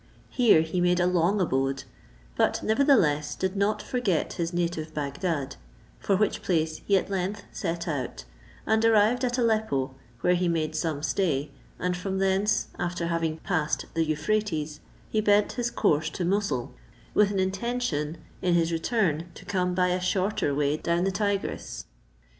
[0.31, 1.83] Here he made a long abode,
[2.35, 5.57] but, nevertheless, did not forget his native Bagdad:
[5.99, 8.25] for which place he at length set out,
[8.65, 13.85] and arrived at Aleppo, where he made some stay; and from thence, after having passed
[13.93, 14.79] the Euphrates,
[15.11, 16.73] he bent his course to Moussoul,
[17.13, 21.85] with an intention, in his return, to come by a shorter way down the Tigris.